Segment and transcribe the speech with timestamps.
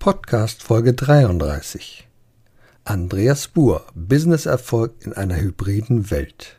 [0.00, 2.08] Podcast Folge 33.
[2.84, 6.56] Andreas Buhr, Businesserfolg in einer hybriden Welt.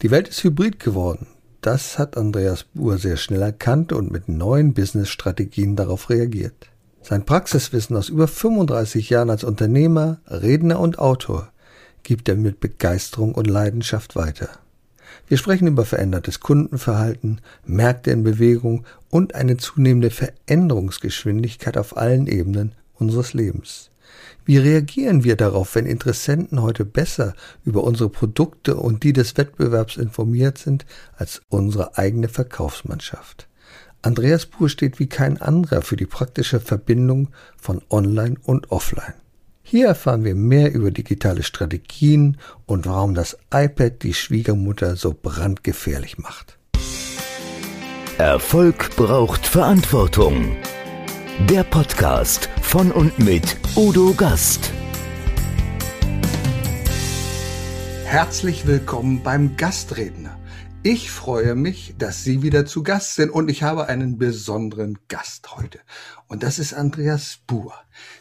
[0.00, 1.26] Die Welt ist hybrid geworden.
[1.60, 6.70] Das hat Andreas Buhr sehr schnell erkannt und mit neuen Businessstrategien darauf reagiert.
[7.02, 11.52] Sein Praxiswissen aus über 35 Jahren als Unternehmer, Redner und Autor
[12.02, 14.48] gibt er mit Begeisterung und Leidenschaft weiter.
[15.26, 22.74] Wir sprechen über verändertes Kundenverhalten, Märkte in Bewegung und eine zunehmende Veränderungsgeschwindigkeit auf allen Ebenen
[22.94, 23.90] unseres Lebens.
[24.44, 29.96] Wie reagieren wir darauf, wenn Interessenten heute besser über unsere Produkte und die des Wettbewerbs
[29.96, 30.84] informiert sind
[31.16, 33.48] als unsere eigene Verkaufsmannschaft?
[34.02, 39.14] Andreas Buhr steht wie kein anderer für die praktische Verbindung von Online und Offline.
[39.66, 42.36] Hier erfahren wir mehr über digitale Strategien
[42.66, 46.58] und warum das iPad die Schwiegermutter so brandgefährlich macht.
[48.18, 50.54] Erfolg braucht Verantwortung.
[51.48, 54.70] Der Podcast von und mit Udo Gast.
[58.04, 60.23] Herzlich willkommen beim Gastredner.
[60.86, 65.56] Ich freue mich, dass Sie wieder zu Gast sind und ich habe einen besonderen Gast
[65.56, 65.80] heute.
[66.28, 67.72] Und das ist Andreas Buhr.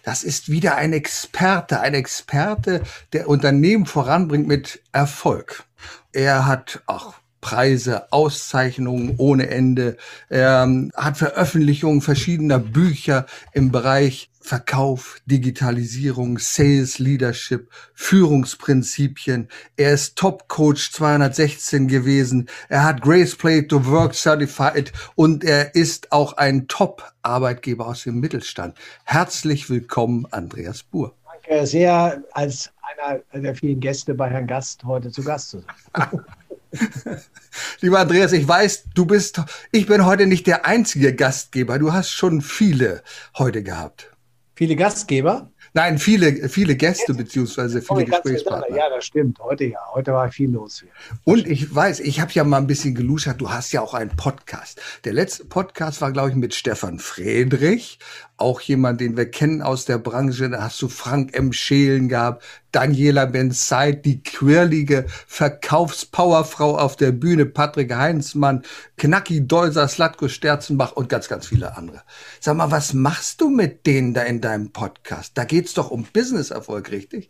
[0.03, 5.65] Das ist wieder ein Experte, ein Experte, der Unternehmen voranbringt mit Erfolg.
[6.13, 9.97] Er hat auch Preise, Auszeichnungen ohne Ende.
[10.29, 19.49] Er ähm, hat Veröffentlichungen verschiedener Bücher im Bereich Verkauf, Digitalisierung, Sales Leadership, Führungsprinzipien.
[19.75, 22.49] Er ist Top Coach 216 gewesen.
[22.69, 28.03] Er hat Grace Play to Work Certified und er ist auch ein Top Arbeitgeber aus
[28.03, 28.77] dem Mittelstand.
[29.03, 31.13] Herzlich willkommen, Andreas Buhr.
[31.25, 36.09] Danke sehr, als einer der vielen Gäste bei Herrn Gast heute zu Gast zu sein.
[37.81, 41.79] Lieber Andreas, ich weiß, du bist, ich bin heute nicht der einzige Gastgeber.
[41.79, 43.03] Du hast schon viele
[43.37, 44.11] heute gehabt.
[44.55, 45.49] Viele Gastgeber?
[45.75, 48.77] Nein, viele, viele Gäste beziehungsweise viele Gesprächspartner.
[48.77, 49.39] Ja, das stimmt.
[49.39, 49.79] Heute ja.
[49.93, 50.91] Heute war viel los hier.
[51.23, 54.15] Und ich weiß, ich habe ja mal ein bisschen geluschert, du hast ja auch einen
[54.15, 54.79] Podcast.
[55.03, 57.97] Der letzte Podcast war, glaube ich, mit Stefan Friedrich
[58.37, 60.51] auch jemand, den wir kennen aus der Branche.
[60.51, 61.53] Da hast du Frank M.
[61.53, 68.63] Schelen gehabt, Daniela Benzeit, die quirlige Verkaufspowerfrau auf der Bühne, Patrick Heinzmann,
[68.97, 72.01] Knacki Deuser, Slatko Sterzenbach und ganz, ganz viele andere.
[72.41, 75.37] Sag mal, was machst du mit denen da in deinem Podcast?
[75.37, 77.29] Da geht's doch um Businesserfolg, richtig?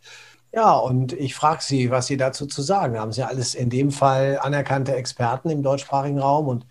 [0.53, 3.11] Ja, und ich frage Sie, was Sie dazu zu sagen haben.
[3.11, 6.65] Sie ja alles in dem Fall anerkannte Experten im deutschsprachigen Raum und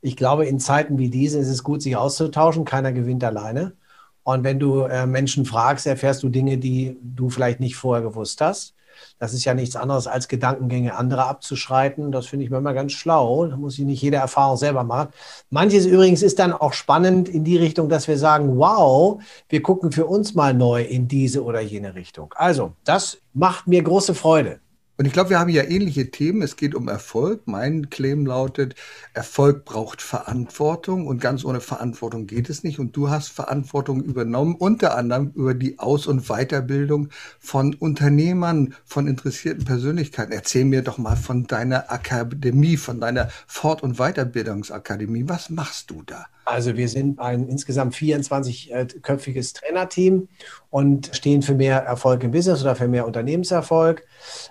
[0.00, 2.64] ich glaube, in Zeiten wie diese ist es gut, sich auszutauschen.
[2.64, 3.76] Keiner gewinnt alleine.
[4.26, 8.40] Und wenn du äh, Menschen fragst, erfährst du Dinge, die du vielleicht nicht vorher gewusst
[8.40, 8.74] hast.
[9.20, 12.10] Das ist ja nichts anderes als Gedankengänge anderer abzuschreiten.
[12.10, 13.46] Das finde ich manchmal ganz schlau.
[13.46, 15.10] Da muss ich nicht jede Erfahrung selber machen.
[15.50, 19.92] Manches übrigens ist dann auch spannend in die Richtung, dass wir sagen, wow, wir gucken
[19.92, 22.34] für uns mal neu in diese oder jene Richtung.
[22.36, 24.58] Also, das macht mir große Freude.
[24.98, 26.40] Und ich glaube, wir haben ja ähnliche Themen.
[26.40, 27.42] Es geht um Erfolg.
[27.46, 28.74] Mein Claim lautet,
[29.12, 32.78] Erfolg braucht Verantwortung und ganz ohne Verantwortung geht es nicht.
[32.78, 39.06] Und du hast Verantwortung übernommen, unter anderem über die Aus- und Weiterbildung von Unternehmern, von
[39.06, 40.32] interessierten Persönlichkeiten.
[40.32, 45.24] Erzähl mir doch mal von deiner Akademie, von deiner Fort- und Weiterbildungsakademie.
[45.26, 46.26] Was machst du da?
[46.46, 50.28] Also wir sind ein insgesamt 24-köpfiges Trainerteam
[50.70, 54.06] und stehen für mehr Erfolg im Business oder für mehr Unternehmenserfolg.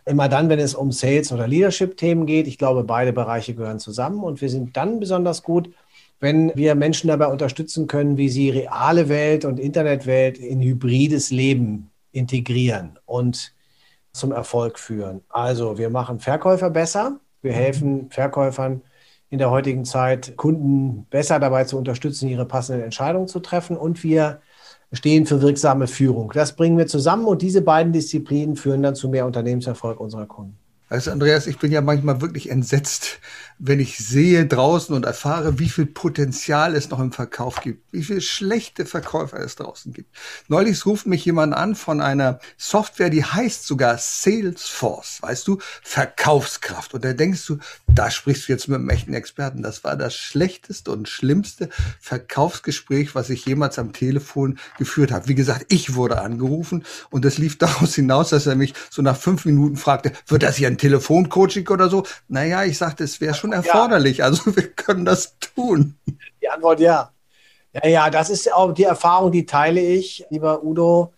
[0.06, 2.48] Immer dann, wenn es um Sales- oder Leadership-Themen geht.
[2.48, 5.74] Ich glaube, beide Bereiche gehören zusammen und wir sind dann besonders gut,
[6.20, 11.92] wenn wir Menschen dabei unterstützen können, wie sie reale Welt und Internetwelt in hybrides Leben
[12.12, 13.54] integrieren und
[14.12, 15.22] zum Erfolg führen.
[15.30, 17.22] Also wir machen Verkäufer besser.
[17.42, 18.82] Wir helfen Verkäufern,
[19.36, 23.76] in der heutigen Zeit, Kunden besser dabei zu unterstützen, ihre passenden Entscheidungen zu treffen.
[23.76, 24.40] Und wir
[24.94, 26.32] stehen für wirksame Führung.
[26.34, 30.58] Das bringen wir zusammen und diese beiden Disziplinen führen dann zu mehr Unternehmenserfolg unserer Kunden.
[30.88, 33.20] Also Andreas, ich bin ja manchmal wirklich entsetzt,
[33.58, 38.04] wenn ich sehe draußen und erfahre, wie viel Potenzial es noch im Verkauf gibt, wie
[38.04, 40.16] viele schlechte Verkäufer es draußen gibt.
[40.48, 46.94] Neulich ruft mich jemand an von einer Software, die heißt sogar Salesforce, weißt du, Verkaufskraft.
[46.94, 47.58] Und da denkst du,
[47.88, 49.64] da sprichst du jetzt mit einem echten Experten.
[49.64, 55.30] Das war das schlechteste und schlimmste Verkaufsgespräch, was ich jemals am Telefon geführt habe.
[55.30, 59.18] Wie gesagt, ich wurde angerufen und es lief daraus hinaus, dass er mich so nach
[59.18, 62.04] fünf Minuten fragte, wird das hier ein Telefoncoaching oder so?
[62.28, 64.18] Naja, ich sagte, es wäre schon erforderlich.
[64.18, 64.26] Ja.
[64.26, 65.96] Also wir können das tun.
[66.42, 67.12] Die Antwort ja.
[67.74, 71.14] Ja, ja, das ist auch die Erfahrung, die teile ich, lieber Udo.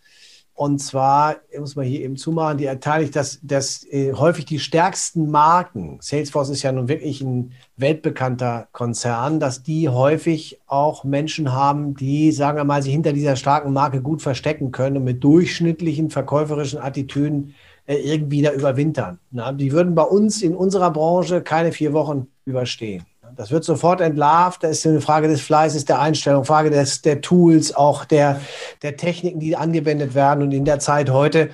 [0.58, 4.58] Und zwar, muss mal hier eben zumachen, die erteile ich, dass, dass äh, häufig die
[4.58, 11.54] stärksten Marken, Salesforce ist ja nun wirklich ein weltbekannter Konzern, dass die häufig auch Menschen
[11.54, 15.24] haben, die, sagen wir mal, sich hinter dieser starken Marke gut verstecken können und mit
[15.24, 17.54] durchschnittlichen verkäuferischen Attitüden
[17.86, 19.20] äh, irgendwie da überwintern.
[19.30, 23.06] Na, die würden bei uns in unserer Branche keine vier Wochen überstehen.
[23.36, 24.64] Das wird sofort entlarvt.
[24.64, 28.42] Das ist eine Frage des Fleißes, der Einstellung, Frage des, der Tools, auch der,
[28.82, 30.44] der Techniken, die angewendet werden.
[30.44, 31.50] Und in der Zeit heute,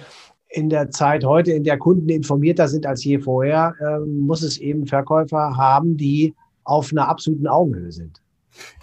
[0.49, 4.57] in der Zeit heute, in der Kunden informierter sind als je vorher, äh, muss es
[4.57, 6.33] eben Verkäufer haben, die
[6.63, 8.21] auf einer absoluten Augenhöhe sind.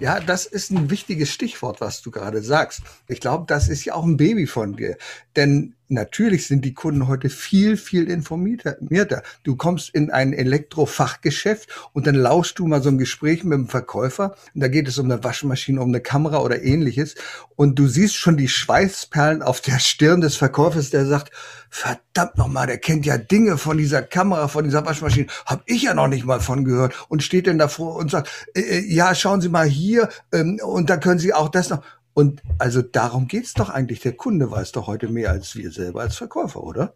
[0.00, 2.82] Ja, das ist ein wichtiges Stichwort, was du gerade sagst.
[3.06, 4.96] Ich glaube, das ist ja auch ein Baby von dir.
[5.36, 9.22] Denn natürlich sind die Kunden heute viel, viel informierter.
[9.42, 13.68] Du kommst in ein Elektrofachgeschäft und dann lauschst du mal so ein Gespräch mit dem
[13.68, 14.36] Verkäufer.
[14.54, 17.14] Und da geht es um eine Waschmaschine, um eine Kamera oder ähnliches.
[17.56, 21.32] Und du siehst schon die Schweißperlen auf der Stirn des Verkäufers, der sagt,
[21.68, 25.26] verdammt nochmal, der kennt ja Dinge von dieser Kamera, von dieser Waschmaschine.
[25.46, 26.94] Hab ich ja noch nicht mal von gehört.
[27.08, 30.90] Und steht dann davor und sagt, äh, äh ja, schauen Sie mal hier ähm, und
[30.90, 31.82] da können Sie auch das noch.
[32.14, 34.00] Und also darum geht's doch eigentlich.
[34.00, 36.94] Der Kunde weiß doch heute mehr als wir selber als Verkäufer, oder?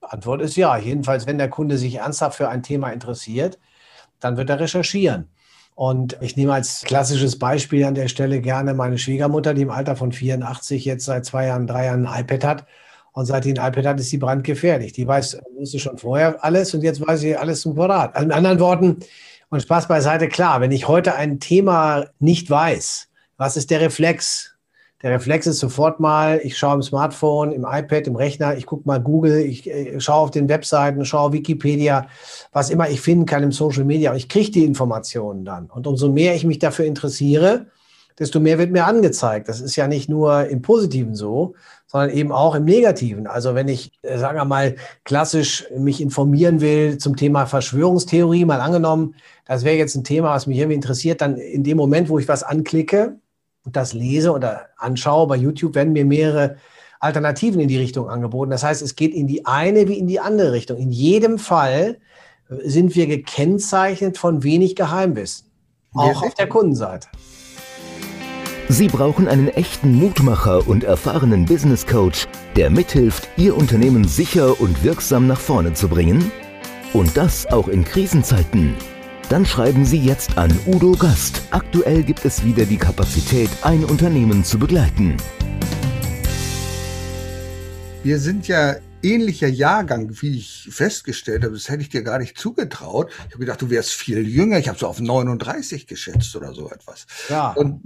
[0.00, 0.76] Antwort ist ja.
[0.76, 3.58] Jedenfalls, wenn der Kunde sich ernsthaft für ein Thema interessiert,
[4.20, 5.28] dann wird er recherchieren.
[5.74, 9.96] Und ich nehme als klassisches Beispiel an der Stelle gerne meine Schwiegermutter, die im Alter
[9.96, 12.66] von 84 jetzt seit zwei Jahren, drei Jahren ein iPad hat.
[13.12, 14.92] Und seit die ein iPad hat, ist sie brandgefährlich.
[14.92, 18.20] Die weiß, wusste schon vorher alles und jetzt weiß sie alles zum Quadrat.
[18.20, 18.98] In anderen Worten,
[19.50, 23.08] und Spaß beiseite, klar, wenn ich heute ein Thema nicht weiß,
[23.40, 24.54] was ist der Reflex?
[25.02, 28.86] Der Reflex ist sofort mal, ich schaue im Smartphone, im iPad, im Rechner, ich gucke
[28.86, 32.06] mal Google, ich, äh, schaue auf den Webseiten, schaue Wikipedia,
[32.52, 34.10] was immer ich finden kann im Social Media.
[34.10, 35.70] Und ich kriege die Informationen dann.
[35.70, 37.64] Und umso mehr ich mich dafür interessiere,
[38.18, 39.48] desto mehr wird mir angezeigt.
[39.48, 41.54] Das ist ja nicht nur im Positiven so,
[41.86, 43.26] sondern eben auch im Negativen.
[43.26, 48.60] Also wenn ich, äh, sagen wir mal, klassisch mich informieren will zum Thema Verschwörungstheorie, mal
[48.60, 49.14] angenommen,
[49.46, 52.28] das wäre jetzt ein Thema, was mich irgendwie interessiert, dann in dem Moment, wo ich
[52.28, 53.16] was anklicke,
[53.76, 56.56] das lese oder anschaue bei YouTube, werden mir mehrere
[57.00, 58.50] Alternativen in die Richtung angeboten.
[58.50, 60.76] Das heißt, es geht in die eine wie in die andere Richtung.
[60.78, 61.98] In jedem Fall
[62.64, 65.50] sind wir gekennzeichnet von wenig Geheimwissen,
[65.94, 67.08] auch auf der Kundenseite.
[68.68, 74.84] Sie brauchen einen echten Mutmacher und erfahrenen Business Coach, der mithilft, Ihr Unternehmen sicher und
[74.84, 76.30] wirksam nach vorne zu bringen?
[76.92, 78.74] Und das auch in Krisenzeiten.
[79.30, 81.42] Dann schreiben Sie jetzt an Udo Gast.
[81.52, 85.16] Aktuell gibt es wieder die Kapazität, ein Unternehmen zu begleiten.
[88.02, 91.54] Wir sind ja ähnlicher Jahrgang, wie ich festgestellt habe.
[91.54, 93.10] Das hätte ich dir gar nicht zugetraut.
[93.28, 94.58] Ich habe gedacht, du wärst viel jünger.
[94.58, 97.06] Ich habe so auf 39 geschätzt oder so etwas.
[97.28, 97.52] Ja.
[97.52, 97.82] Und,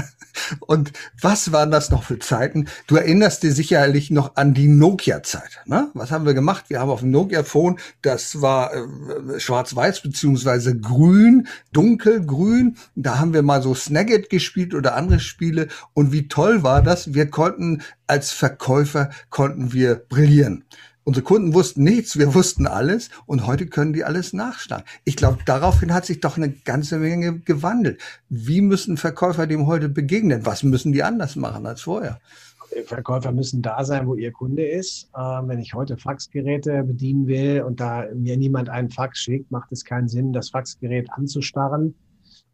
[0.60, 2.68] und was waren das noch für Zeiten?
[2.86, 5.62] Du erinnerst dir sicherlich noch an die Nokia-Zeit.
[5.66, 5.90] Ne?
[5.94, 6.66] Was haben wir gemacht?
[6.68, 12.76] Wir haben auf dem Nokia-Phone, das war äh, schwarz-weiß beziehungsweise grün, dunkelgrün.
[12.94, 15.68] Da haben wir mal so Snagget gespielt oder andere Spiele.
[15.94, 17.14] Und wie toll war das?
[17.14, 20.33] Wir konnten als Verkäufer konnten wir brillieren.
[21.06, 24.86] Unsere Kunden wussten nichts, wir wussten alles und heute können die alles nachschlagen.
[25.04, 28.00] Ich glaube, daraufhin hat sich doch eine ganze Menge gewandelt.
[28.30, 30.46] Wie müssen Verkäufer dem heute begegnen?
[30.46, 32.20] Was müssen die anders machen als vorher?
[32.86, 35.10] Verkäufer müssen da sein, wo ihr Kunde ist.
[35.16, 39.70] Ähm, wenn ich heute Faxgeräte bedienen will und da mir niemand einen Fax schickt, macht
[39.72, 41.94] es keinen Sinn, das Faxgerät anzustarren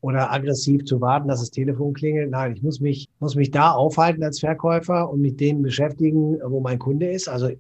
[0.01, 2.31] oder aggressiv zu warten, dass das Telefon klingelt.
[2.31, 6.61] Nein, ich muss mich, muss mich da aufhalten als Verkäufer und mit denen beschäftigen, wo
[6.61, 7.29] mein Kunde ist.
[7.29, 7.51] Also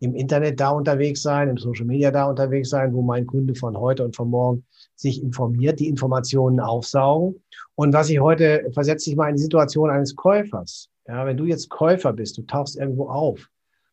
[0.00, 3.76] im Internet da unterwegs sein, im Social Media da unterwegs sein, wo mein Kunde von
[3.76, 4.64] heute und von morgen
[4.96, 7.42] sich informiert, die Informationen aufsaugen.
[7.74, 10.88] Und was ich heute, versetze ich mal in die Situation eines Käufers.
[11.06, 13.48] Ja, wenn du jetzt Käufer bist, du tauchst irgendwo auf.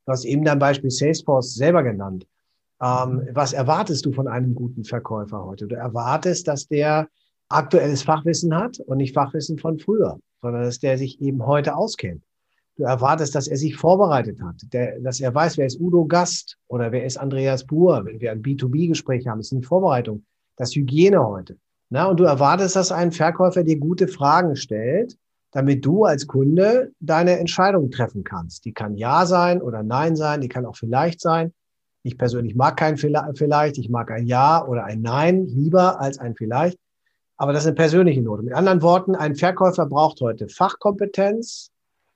[0.05, 2.25] Du hast eben dein Beispiel Salesforce selber genannt.
[2.81, 5.67] Ähm, was erwartest du von einem guten Verkäufer heute?
[5.67, 7.09] Du erwartest, dass der
[7.49, 12.23] aktuelles Fachwissen hat und nicht Fachwissen von früher, sondern dass der sich eben heute auskennt.
[12.79, 16.57] Du erwartest, dass er sich vorbereitet hat, der, dass er weiß, wer ist Udo Gast
[16.69, 19.39] oder wer ist Andreas Buhr, wenn wir ein B2B-Gespräch haben.
[19.39, 20.23] Das ist eine Vorbereitung.
[20.55, 21.57] Das Hygiene heute.
[21.89, 25.17] Na, und du erwartest, dass ein Verkäufer dir gute Fragen stellt,
[25.51, 28.63] damit du als Kunde deine Entscheidung treffen kannst.
[28.63, 31.51] Die kann Ja sein oder Nein sein, die kann auch vielleicht sein.
[32.03, 36.33] Ich persönlich mag kein Vielleicht, ich mag ein Ja oder ein Nein lieber als ein
[36.33, 36.77] Vielleicht.
[37.35, 38.43] Aber das ist eine persönliche Note.
[38.43, 41.71] Mit anderen Worten, ein Verkäufer braucht heute Fachkompetenz,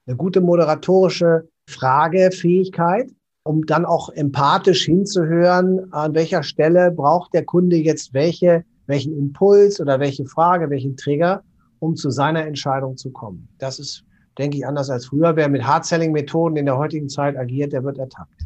[0.05, 3.11] eine gute moderatorische Fragefähigkeit,
[3.43, 9.79] um dann auch empathisch hinzuhören, an welcher Stelle braucht der Kunde jetzt welche, welchen Impuls
[9.79, 11.43] oder welche Frage, welchen Trigger,
[11.79, 13.47] um zu seiner Entscheidung zu kommen.
[13.57, 14.05] Das ist
[14.37, 15.35] denke ich, anders als früher.
[15.35, 18.45] Wer mit Hard-Selling-Methoden in der heutigen Zeit agiert, der wird ertappt.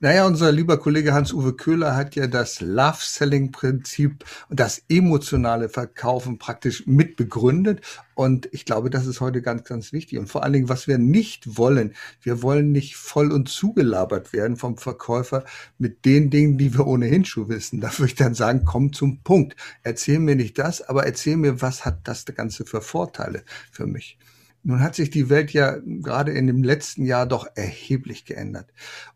[0.00, 6.86] Naja, unser lieber Kollege Hans-Uwe Köhler hat ja das Love-Selling-Prinzip und das emotionale Verkaufen praktisch
[6.86, 7.80] mitbegründet.
[8.14, 10.18] Und ich glaube, das ist heute ganz, ganz wichtig.
[10.18, 14.56] Und vor allen Dingen, was wir nicht wollen, wir wollen nicht voll und zugelabert werden
[14.56, 15.44] vom Verkäufer
[15.78, 17.80] mit den Dingen, die wir ohnehin schon wissen.
[17.80, 19.56] Da würde ich dann sagen, komm zum Punkt.
[19.82, 23.42] Erzähl mir nicht das, aber erzähl mir, was hat das Ganze für Vorteile
[23.72, 24.18] für mich.
[24.66, 28.66] Nun hat sich die Welt ja gerade in dem letzten Jahr doch erheblich geändert.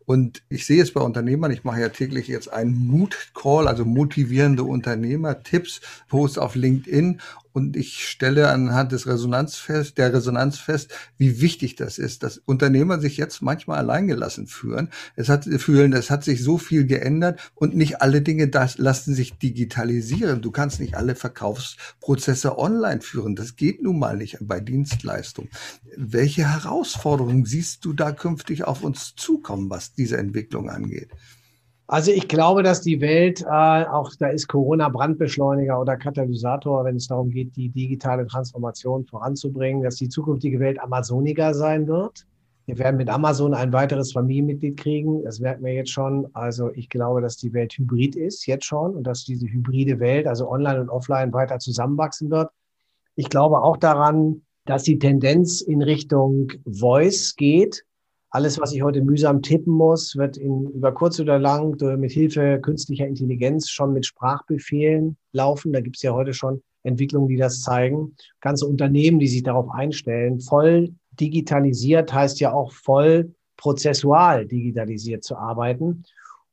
[0.05, 4.63] Und ich sehe es bei Unternehmern, ich mache ja täglich jetzt einen Mood-Call, also motivierende
[4.63, 7.19] Unternehmer-Tipps, Post auf LinkedIn
[7.53, 12.99] und ich stelle anhand des Resonanzfest, der Resonanz fest, wie wichtig das ist, dass Unternehmer
[12.99, 14.89] sich jetzt manchmal alleingelassen fühlen.
[15.15, 19.13] Es hat, fühlen, es hat sich so viel geändert und nicht alle Dinge das lassen
[19.13, 20.41] sich digitalisieren.
[20.41, 23.35] Du kannst nicht alle Verkaufsprozesse online führen.
[23.35, 25.49] Das geht nun mal nicht bei Dienstleistung.
[25.95, 31.09] Welche Herausforderungen siehst du da künftig auf uns zukommen, was diese Entwicklung angeht?
[31.91, 36.95] Also ich glaube, dass die Welt, äh, auch da ist Corona Brandbeschleuniger oder Katalysator, wenn
[36.95, 42.25] es darum geht, die digitale Transformation voranzubringen, dass die zukünftige Welt Amazoniger sein wird.
[42.65, 45.21] Wir werden mit Amazon ein weiteres Familienmitglied kriegen.
[45.25, 46.29] Das merken wir jetzt schon.
[46.31, 50.27] Also ich glaube, dass die Welt hybrid ist, jetzt schon, und dass diese hybride Welt,
[50.27, 52.51] also online und offline, weiter zusammenwachsen wird.
[53.17, 57.83] Ich glaube auch daran, dass die Tendenz in Richtung Voice geht
[58.31, 62.59] alles, was ich heute mühsam tippen muss, wird in, über kurz oder lang mit Hilfe
[62.61, 65.73] künstlicher Intelligenz schon mit Sprachbefehlen laufen.
[65.73, 68.15] Da gibt es ja heute schon Entwicklungen, die das zeigen.
[68.39, 70.39] Ganze Unternehmen, die sich darauf einstellen.
[70.39, 76.03] Voll digitalisiert heißt ja auch voll prozessual digitalisiert zu arbeiten.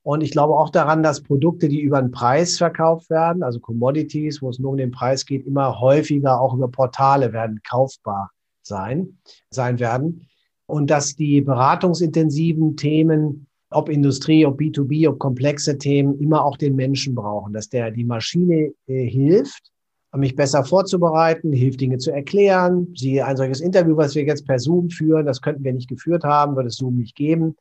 [0.02, 4.42] Und ich glaube auch daran, dass Produkte, die über den Preis verkauft werden, also Commodities,
[4.42, 8.32] wo es nur um den Preis geht, immer häufiger auch über Portale werden kaufbar
[8.62, 9.18] sein,
[9.50, 10.28] sein werden
[10.68, 16.76] und dass die beratungsintensiven Themen, ob Industrie, ob B2B, ob komplexe Themen, immer auch den
[16.76, 19.72] Menschen brauchen, dass der die Maschine äh, hilft,
[20.14, 22.88] mich besser vorzubereiten, hilft Dinge zu erklären.
[22.94, 26.24] Sie ein solches Interview, was wir jetzt per Zoom führen, das könnten wir nicht geführt
[26.24, 27.56] haben, würde es Zoom nicht geben,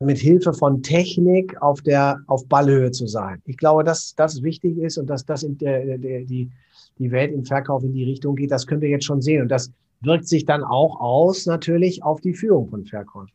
[0.00, 3.42] mit Hilfe von Technik auf der auf Ballhöhe zu sein.
[3.44, 6.50] Ich glaube, dass das wichtig ist und dass das in der, der, die
[6.98, 9.48] die Welt im Verkauf in die Richtung geht, das können wir jetzt schon sehen und
[9.48, 13.28] das wirkt sich dann auch aus natürlich auf die Führung von Verkäufern.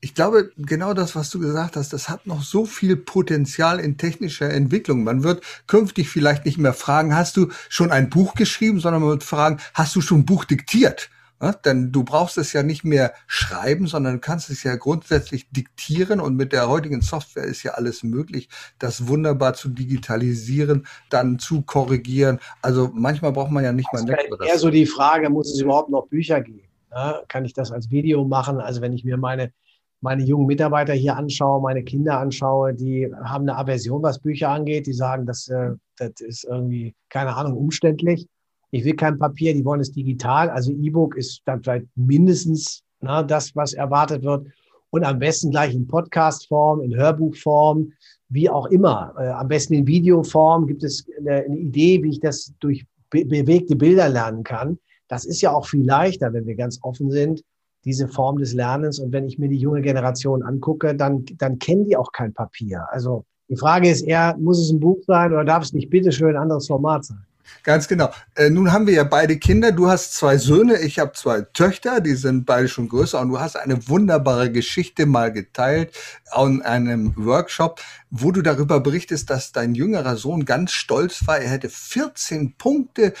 [0.00, 3.98] Ich glaube, genau das, was du gesagt hast, das hat noch so viel Potenzial in
[3.98, 5.02] technischer Entwicklung.
[5.02, 9.10] Man wird künftig vielleicht nicht mehr fragen, hast du schon ein Buch geschrieben, sondern man
[9.10, 11.10] wird fragen, hast du schon ein Buch diktiert?
[11.40, 15.48] Ja, denn du brauchst es ja nicht mehr schreiben, sondern du kannst es ja grundsätzlich
[15.50, 21.38] diktieren und mit der heutigen Software ist ja alles möglich, das wunderbar zu digitalisieren, dann
[21.38, 22.40] zu korrigieren.
[22.60, 24.28] Also manchmal braucht man ja nicht das mal nett.
[24.44, 26.68] Eher so die Frage, muss es überhaupt noch Bücher geben?
[26.90, 28.60] Ja, kann ich das als Video machen?
[28.60, 29.52] Also wenn ich mir meine
[30.00, 34.86] meine jungen Mitarbeiter hier anschaue, meine Kinder anschaue, die haben eine Aversion, was Bücher angeht.
[34.86, 38.28] Die sagen, das, äh, das ist irgendwie, keine Ahnung, umständlich.
[38.70, 40.50] Ich will kein Papier, die wollen es digital.
[40.50, 44.46] Also E-Book ist dann vielleicht mindestens na, das, was erwartet wird.
[44.90, 47.92] Und am besten gleich in Podcast-Form, in Hörbuchform,
[48.28, 49.14] wie auch immer.
[49.18, 53.24] Äh, am besten in Videoform gibt es eine, eine Idee, wie ich das durch be
[53.24, 54.78] bewegte Bilder lernen kann.
[55.08, 57.42] Das ist ja auch viel leichter, wenn wir ganz offen sind,
[57.84, 58.98] diese Form des Lernens.
[58.98, 62.86] Und wenn ich mir die junge Generation angucke, dann, dann kennen die auch kein Papier.
[62.90, 66.36] Also die Frage ist eher, muss es ein Buch sein oder darf es nicht bitteschön
[66.36, 67.24] ein anderes Format sein?
[67.62, 68.10] Ganz genau.
[68.34, 69.72] Äh, nun haben wir ja beide Kinder.
[69.72, 73.40] Du hast zwei Söhne, ich habe zwei Töchter, die sind beide schon größer und du
[73.40, 75.94] hast eine wunderbare Geschichte mal geteilt
[76.36, 81.38] in einem Workshop, wo du darüber berichtest, dass dein jüngerer Sohn ganz stolz war.
[81.38, 83.12] Er hätte 14 Punkte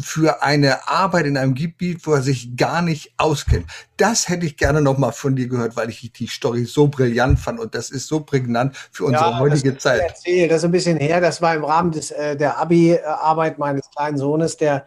[0.00, 3.66] für eine Arbeit in einem Gebiet, wo er sich gar nicht auskennt.
[3.96, 7.40] Das hätte ich gerne noch mal von dir gehört, weil ich die Story so brillant
[7.40, 10.00] fand und das ist so prägnant für unsere ja, heutige das Zeit.
[10.02, 10.50] Erzählt.
[10.50, 11.20] Das ist ein bisschen her.
[11.20, 14.86] Das war im Rahmen des, äh, der Abi-Arbeit meines kleinen Sohnes, der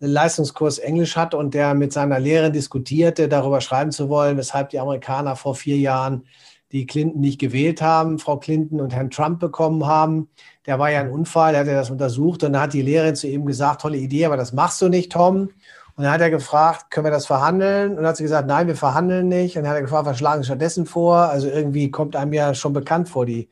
[0.00, 4.70] einen Leistungskurs Englisch hat und der mit seiner Lehrerin diskutierte, darüber schreiben zu wollen, weshalb
[4.70, 6.24] die Amerikaner vor vier Jahren
[6.72, 10.28] die Clinton nicht gewählt haben, Frau Clinton und Herrn Trump bekommen haben.
[10.66, 13.26] Der war ja ein Unfall, der hat das untersucht und da hat die Lehrerin zu
[13.26, 15.50] ihm gesagt, tolle Idee, aber das machst du nicht, Tom.
[15.96, 17.90] Und dann hat er gefragt, können wir das verhandeln?
[17.90, 19.56] Und dann hat sie gesagt, nein, wir verhandeln nicht.
[19.56, 21.16] Und dann hat er gefragt, was schlagen Sie stattdessen vor?
[21.16, 23.50] Also irgendwie kommt einem ja schon bekannt vor, die,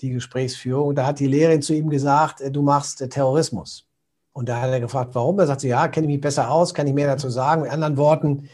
[0.00, 0.88] die Gesprächsführung.
[0.88, 3.86] Und da hat die Lehrerin zu ihm gesagt, du machst Terrorismus.
[4.32, 5.36] Und da hat er gefragt, warum?
[5.36, 7.62] Da sagt sie, ja, kenne ich mich besser aus, kann ich mehr dazu sagen.
[7.62, 8.48] Mit anderen Worten,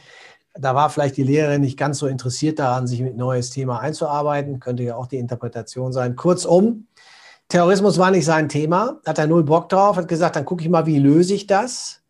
[0.54, 4.61] da war vielleicht die Lehrerin nicht ganz so interessiert daran, sich mit neues Thema einzuarbeiten.
[4.61, 6.16] Könnte ja auch die Interpretation sein.
[6.16, 6.87] Kurzum,
[7.49, 10.69] Terrorismus war nicht sein Thema, hat er null Bock drauf, hat gesagt, dann gucke ich
[10.69, 12.00] mal, wie löse ich das.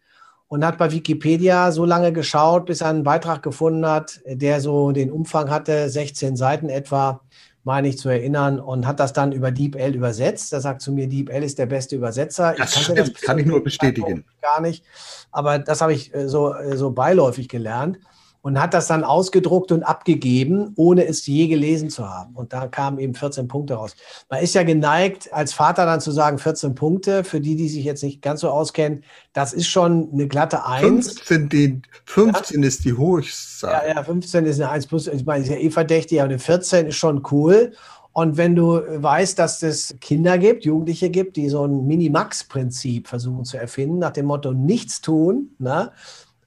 [0.49, 4.91] und hat bei Wikipedia so lange geschaut, bis er einen Beitrag gefunden hat, der so
[4.91, 7.21] den Umfang hatte, 16 Seiten etwa,
[7.63, 10.53] meine ich zu erinnern, und hat das dann über DeepL übersetzt.
[10.53, 12.55] Er sagt zu mir, DeepL ist der beste Übersetzer.
[12.59, 14.25] Das ich stimmt, das kann ich nur bestätigen.
[14.43, 14.85] Gar nicht,
[15.31, 18.01] aber das habe ich äh, so, äh, so beiläufig gelernt
[18.43, 22.35] und hat das dann ausgedruckt und abgegeben, ohne es je gelesen zu haben.
[22.35, 23.95] Und da kamen eben 14 Punkte raus.
[24.31, 27.85] Man ist ja geneigt, als Vater dann zu sagen, 14 Punkte, für die, die sich
[27.85, 31.21] jetzt nicht ganz so auskennen, das ist schon eine glatte 1.
[31.21, 32.69] 15, die, 15 ja?
[32.69, 33.89] ist die Hochzahl.
[33.89, 36.39] Ja, ja, 15 ist eine 1 plus, ich meine, ist ja eh verdächtig, aber eine
[36.39, 37.73] 14 ist schon cool.
[38.13, 43.45] Und wenn du weißt, dass es Kinder gibt, Jugendliche gibt, die so ein Minimax-Prinzip versuchen
[43.45, 45.93] zu erfinden, nach dem Motto nichts tun, ne?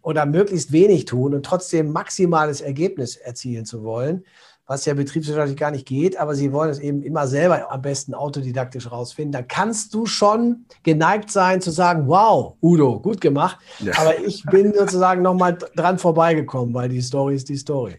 [0.04, 4.24] Oder möglichst wenig tun und trotzdem maximales Ergebnis erzielen zu wollen,
[4.68, 8.14] was ja betriebswirtschaftlich gar nicht geht, aber sie wollen es eben immer selber am besten
[8.14, 13.94] autodidaktisch rausfinden, dann kannst du schon geneigt sein zu sagen, wow, Udo, gut gemacht, ja.
[13.98, 17.98] aber ich bin sozusagen nochmal dran vorbeigekommen, weil die Story ist die Story.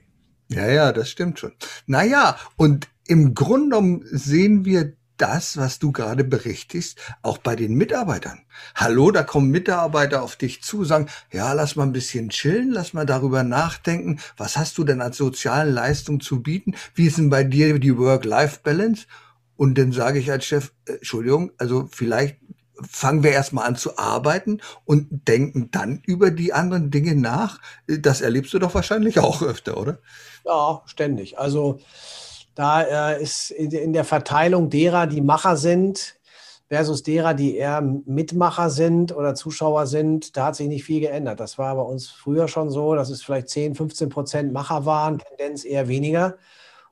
[0.51, 1.53] Ja, ja, das stimmt schon.
[1.87, 8.41] Naja, und im Grunde sehen wir das, was du gerade berichtigst, auch bei den Mitarbeitern.
[8.75, 12.93] Hallo, da kommen Mitarbeiter auf dich zu, sagen, ja, lass mal ein bisschen chillen, lass
[12.93, 16.75] mal darüber nachdenken, was hast du denn als soziale Leistung zu bieten?
[16.95, 19.07] Wie ist denn bei dir die Work-Life-Balance?
[19.57, 22.39] Und dann sage ich als Chef, äh, Entschuldigung, also vielleicht
[22.81, 27.61] fangen wir erstmal an zu arbeiten und denken dann über die anderen Dinge nach.
[27.87, 29.99] Das erlebst du doch wahrscheinlich auch öfter, oder?
[30.45, 31.39] Ja, ständig.
[31.39, 31.81] Also
[32.55, 36.17] da äh, ist in der Verteilung derer, die Macher sind,
[36.69, 41.41] versus derer, die eher Mitmacher sind oder Zuschauer sind, da hat sich nicht viel geändert.
[41.41, 45.19] Das war bei uns früher schon so, dass es vielleicht 10, 15 Prozent Macher waren,
[45.19, 46.37] Tendenz eher weniger.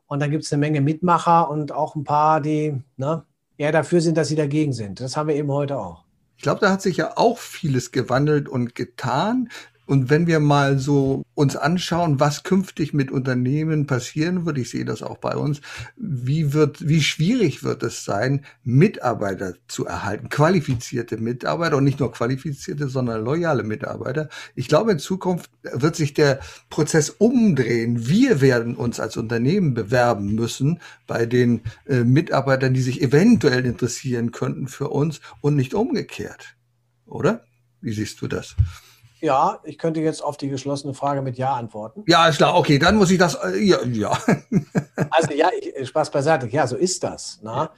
[0.06, 3.24] Und dann gibt es eine Menge Mitmacher und auch ein paar, die ne,
[3.56, 5.00] eher dafür sind, dass sie dagegen sind.
[5.00, 6.04] Das haben wir eben heute auch.
[6.36, 9.48] Ich glaube, da hat sich ja auch vieles gewandelt und getan.
[9.84, 14.84] Und wenn wir mal so uns anschauen, was künftig mit Unternehmen passieren wird, ich sehe
[14.84, 15.60] das auch bei uns,
[15.96, 22.12] wie wird, wie schwierig wird es sein, Mitarbeiter zu erhalten, qualifizierte Mitarbeiter und nicht nur
[22.12, 24.28] qualifizierte, sondern loyale Mitarbeiter.
[24.54, 28.06] Ich glaube, in Zukunft wird sich der Prozess umdrehen.
[28.08, 34.30] Wir werden uns als Unternehmen bewerben müssen bei den äh, Mitarbeitern, die sich eventuell interessieren
[34.30, 36.56] könnten für uns und nicht umgekehrt.
[37.06, 37.44] Oder?
[37.80, 38.54] Wie siehst du das?
[39.22, 42.02] Ja, ich könnte jetzt auf die geschlossene Frage mit Ja antworten.
[42.08, 42.56] Ja, ist klar.
[42.56, 43.36] Okay, dann muss ich das.
[43.36, 43.78] Äh, ja.
[43.84, 44.18] ja.
[45.10, 46.48] also ja, ich, äh, Spaß beiseite.
[46.48, 47.40] Ja, so ist das.
[47.40, 47.70] Ne?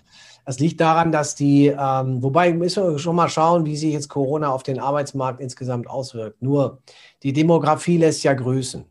[0.47, 4.09] Das liegt daran, dass die, ähm, wobei müssen wir schon mal schauen, wie sich jetzt
[4.09, 6.41] Corona auf den Arbeitsmarkt insgesamt auswirkt.
[6.41, 6.79] Nur
[7.23, 8.87] die Demografie lässt ja grüßen.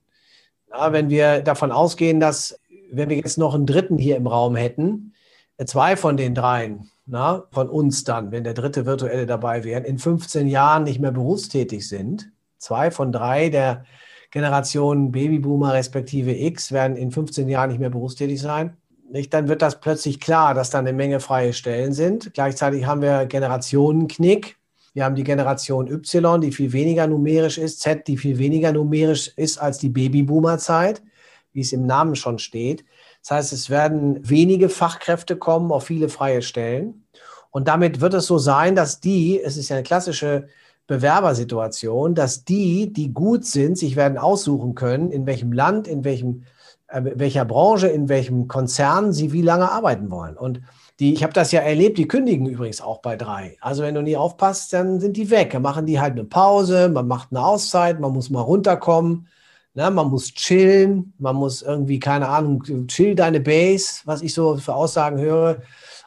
[0.70, 2.60] Ja, wenn wir davon ausgehen, dass,
[2.92, 5.14] wenn wir jetzt noch einen dritten hier im Raum hätten,
[5.58, 9.82] äh, zwei von den dreien, na, von uns dann, wenn der dritte virtuelle dabei wäre,
[9.82, 12.32] in 15 Jahren nicht mehr berufstätig sind,
[12.64, 13.86] zwei von drei der
[14.32, 18.78] Generation Babyboomer respektive X werden in 15 Jahren nicht mehr berufstätig sein.
[19.12, 19.32] Nicht?
[19.34, 22.34] Dann wird das plötzlich klar, dass da eine Menge freie Stellen sind.
[22.34, 24.58] Gleichzeitig haben wir Generationenknick.
[24.94, 29.32] Wir haben die Generation Y, die viel weniger numerisch ist, Z, die viel weniger numerisch
[29.36, 31.04] ist als die Babyboomer-Zeit,
[31.52, 32.86] wie es im Namen schon steht.
[33.22, 37.06] Das heißt, es werden wenige Fachkräfte kommen auf viele freie Stellen.
[37.52, 40.48] Und damit wird es so sein, dass die, es ist ja eine klassische
[40.88, 46.44] Bewerbersituation, dass die, die gut sind, sich werden aussuchen können, in welchem Land, in welchem,
[46.88, 50.36] äh, welcher Branche, in welchem Konzern sie wie lange arbeiten wollen.
[50.36, 50.62] Und
[51.00, 53.58] die, ich habe das ja erlebt, die kündigen übrigens auch bei drei.
[53.62, 55.52] Also wenn du nie aufpasst, dann sind die weg.
[55.52, 59.28] Dann machen die halt eine Pause, man macht eine Auszeit, man muss mal runterkommen,
[59.74, 64.58] ne, man muss chillen, man muss irgendwie, keine Ahnung, chill deine Base, was ich so
[64.58, 65.62] für Aussagen höre.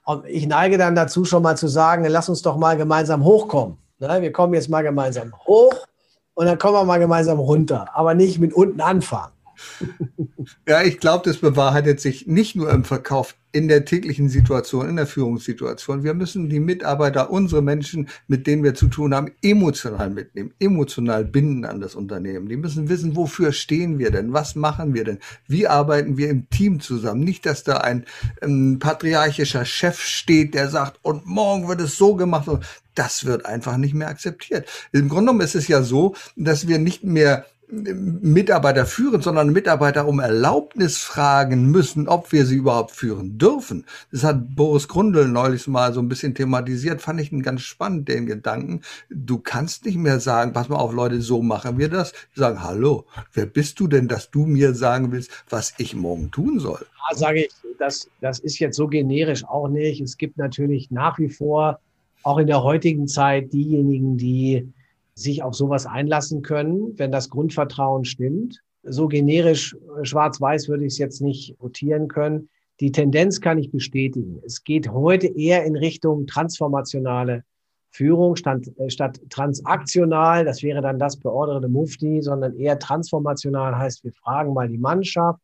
[0.05, 3.79] Und ich neige dann dazu, schon mal zu sagen, lass uns doch mal gemeinsam hochkommen.
[3.99, 5.87] Na, wir kommen jetzt mal gemeinsam hoch
[6.35, 9.36] und dann kommen wir mal gemeinsam runter, aber nicht mit unten anfangen.
[10.69, 14.97] Ja, ich glaube, das bewahrheitet sich nicht nur im Verkauf, in der täglichen Situation, in
[14.97, 16.05] der Führungssituation.
[16.05, 21.25] Wir müssen die Mitarbeiter, unsere Menschen, mit denen wir zu tun haben, emotional mitnehmen, emotional
[21.25, 22.49] binden an das Unternehmen.
[22.49, 24.35] Die müssen wissen, wofür stehen wir denn?
[24.35, 25.21] Was machen wir denn?
[25.49, 27.23] Wie arbeiten wir im Team zusammen?
[27.23, 28.05] Nicht, dass da ein,
[28.43, 32.51] ein patriarchischer Chef steht, der sagt, und morgen wird es so gemacht.
[32.95, 34.69] Das wird einfach nicht mehr akzeptiert.
[34.93, 40.07] Im Grunde genommen ist es ja so, dass wir nicht mehr Mitarbeiter führen, sondern Mitarbeiter
[40.07, 43.85] um Erlaubnis fragen müssen, ob wir sie überhaupt führen dürfen.
[44.13, 48.09] Das hat Boris Grundl neulich mal so ein bisschen thematisiert, fand ich einen ganz spannend,
[48.09, 48.83] den Gedanken.
[49.11, 52.13] Du kannst nicht mehr sagen, pass mal auf, Leute, so machen wir das.
[52.35, 56.31] Die sagen, hallo, wer bist du denn, dass du mir sagen willst, was ich morgen
[56.31, 56.87] tun soll?
[57.11, 60.01] Ja, sage ich, das, das ist jetzt so generisch auch nicht.
[60.01, 61.81] Es gibt natürlich nach wie vor,
[62.23, 64.69] auch in der heutigen Zeit, diejenigen, die
[65.17, 68.63] sich auf sowas einlassen können, wenn das Grundvertrauen stimmt.
[68.83, 72.49] So generisch äh, schwarz-weiß würde ich es jetzt nicht rotieren können.
[72.81, 74.41] Die Tendenz kann ich bestätigen.
[74.45, 77.43] Es geht heute eher in Richtung transformationale
[77.91, 80.45] Führung statt, äh, statt transaktional.
[80.45, 85.41] Das wäre dann das beorderte Mufti, sondern eher transformational heißt, wir fragen mal die Mannschaft,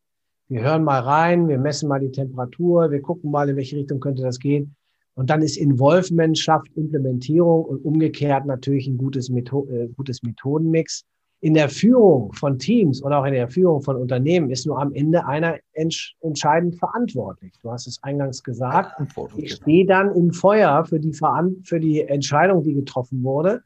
[0.49, 3.99] wir hören mal rein, wir messen mal die Temperatur, wir gucken mal, in welche Richtung
[3.99, 4.75] könnte das gehen.
[5.15, 11.05] Und dann ist Involvement schafft Implementierung und umgekehrt natürlich ein gutes, Metho äh, gutes Methodenmix
[11.43, 14.93] in der Führung von Teams oder auch in der Führung von Unternehmen ist nur am
[14.93, 17.51] Ende einer entsch entscheidend verantwortlich.
[17.61, 18.93] Du hast es eingangs gesagt.
[19.35, 19.61] Ich genau.
[19.61, 23.61] stehe dann im Feuer für die, Veran für die Entscheidung, die getroffen wurde.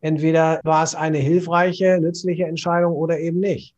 [0.00, 3.76] Entweder war es eine hilfreiche, nützliche Entscheidung oder eben nicht.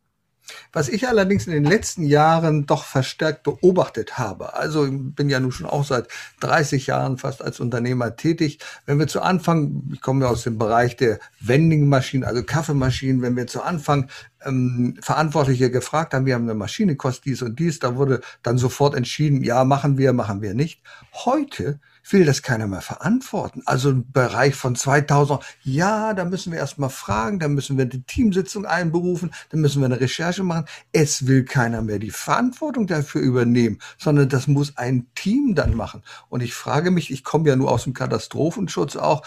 [0.71, 5.51] Was ich allerdings in den letzten Jahren doch verstärkt beobachtet habe, also bin ja nun
[5.51, 6.07] schon auch seit
[6.41, 10.57] 30 Jahren fast als Unternehmer tätig, wenn wir zu Anfang, ich komme ja aus dem
[10.57, 14.09] Bereich der Vending-Maschinen, also Kaffeemaschinen, wenn wir zu Anfang
[14.45, 18.57] ähm, Verantwortliche gefragt haben, wir haben eine Maschine, kostet dies und dies, da wurde dann
[18.57, 20.81] sofort entschieden, ja, machen wir, machen wir nicht.
[21.13, 21.79] Heute
[22.09, 23.61] will das keiner mehr verantworten.
[23.65, 28.03] Also im Bereich von 2000, ja, da müssen wir erstmal fragen, da müssen wir die
[28.03, 30.65] Teamsitzung einberufen, da müssen wir eine Recherche machen.
[30.91, 36.03] Es will keiner mehr die Verantwortung dafür übernehmen, sondern das muss ein Team dann machen.
[36.29, 39.23] Und ich frage mich, ich komme ja nur aus dem Katastrophenschutz auch,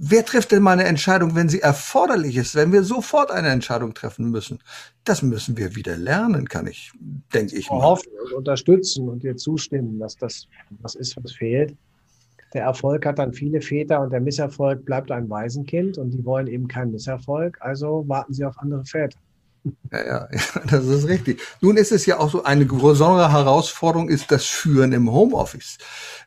[0.00, 3.94] Wer trifft denn mal eine Entscheidung, wenn sie erforderlich ist, wenn wir sofort eine Entscheidung
[3.94, 4.60] treffen müssen?
[5.02, 6.92] Das müssen wir wieder lernen, kann ich,
[7.34, 7.82] denke ich mal.
[7.82, 11.76] Hoffen und unterstützen und dir zustimmen, dass das was ist, was fehlt.
[12.54, 16.46] Der Erfolg hat dann viele Väter und der Misserfolg bleibt ein Waisenkind und die wollen
[16.46, 19.18] eben keinen Misserfolg, also warten sie auf andere Väter.
[19.92, 20.28] Ja, ja,
[20.70, 21.40] das ist richtig.
[21.60, 25.78] Nun ist es ja auch so, eine besondere Herausforderung ist das Führen im Homeoffice.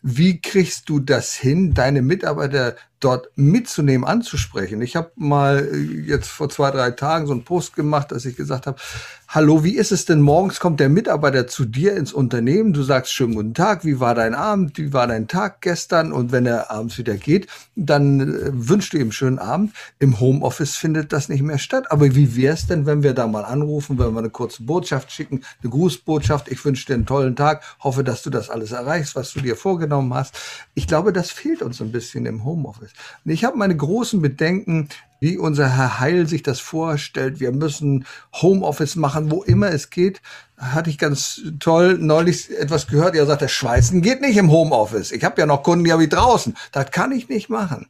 [0.02, 4.82] Wie kriegst du das hin, deine Mitarbeiter dort mitzunehmen, anzusprechen?
[4.82, 8.36] Ich habe mal äh, jetzt vor zwei, drei Tagen so einen Post gemacht, dass ich
[8.36, 8.80] gesagt habe,
[9.28, 13.14] hallo, wie ist es denn morgens kommt der Mitarbeiter zu dir ins Unternehmen, du sagst
[13.14, 16.70] schönen guten Tag, wie war dein Abend, wie war dein Tag gestern und wenn er
[16.70, 19.74] abends wieder geht, dann äh, wünschst du ihm schönen Abend.
[20.00, 21.92] Im Homeoffice findet das nicht mehr statt.
[21.92, 25.12] Aber wie wäre es denn, wenn wir da mal anrufen, wenn wir eine kurze Botschaft
[25.12, 29.16] schicken, eine Grußbotschaft, ich wünsche dir einen tollen Tag, hoffe, dass du das alles erreichst,
[29.16, 30.38] was du dir vorgenommen hast.
[30.74, 32.91] Ich glaube, das fehlt uns ein bisschen im Homeoffice.
[33.26, 37.40] Und ich habe meine großen Bedenken, wie unser Herr Heil sich das vorstellt.
[37.40, 40.22] Wir müssen Homeoffice machen, wo immer es geht.
[40.58, 43.16] Hatte ich ganz toll neulich etwas gehört.
[43.16, 45.12] Er sagt, der Schweißen geht nicht im Homeoffice.
[45.12, 46.58] Ich habe ja noch Kunden, die habe ich draußen.
[46.72, 47.88] Das kann ich nicht machen.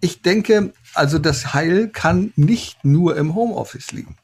[0.00, 4.16] Ich denke, also das Heil kann nicht nur im Homeoffice liegen.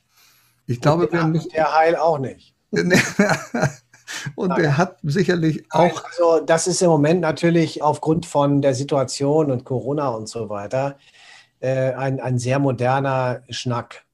[0.67, 2.53] Ich glaube, wir müssen der Heil auch nicht.
[4.35, 4.63] Und Nein.
[4.63, 6.05] der hat sicherlich auch.
[6.05, 10.97] Also, das ist im Moment natürlich aufgrund von der Situation und Corona und so weiter
[11.61, 14.05] äh, ein, ein sehr moderner Schnack.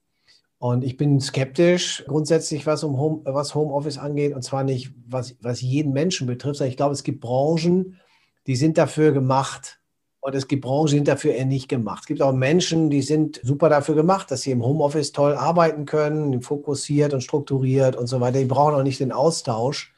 [0.59, 4.35] Und ich bin skeptisch grundsätzlich, was um Home, was Homeoffice angeht.
[4.35, 8.01] Und zwar nicht, was, was jeden Menschen betrifft, sondern ich glaube, es gibt Branchen,
[8.47, 9.81] die sind dafür gemacht.
[10.27, 12.01] Und es gibt Branchen, die sind dafür eher nicht gemacht.
[12.01, 15.87] Es gibt auch Menschen, die sind super dafür gemacht, dass sie im Homeoffice toll arbeiten
[15.87, 18.41] können, fokussiert und strukturiert und so weiter.
[18.41, 19.95] Die brauchen auch nicht den Austausch.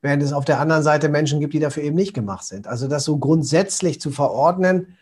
[0.00, 2.68] Während es auf der anderen Seite Menschen gibt, die dafür eben nicht gemacht sind.
[2.68, 4.96] Also das so grundsätzlich zu verordnen,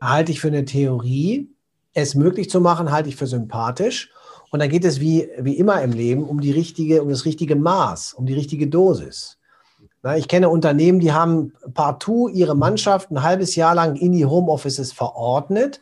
[0.00, 1.50] halte ich für eine Theorie.
[1.92, 4.10] Es möglich zu machen, halte ich für sympathisch.
[4.50, 7.56] Und dann geht es wie, wie immer im Leben um die richtige, um das richtige
[7.56, 9.36] Maß, um die richtige Dosis.
[10.04, 14.26] Na, ich kenne Unternehmen, die haben partout ihre Mannschaft ein halbes Jahr lang in die
[14.26, 15.80] Homeoffices verordnet.